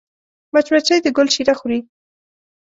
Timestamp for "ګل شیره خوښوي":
1.17-1.79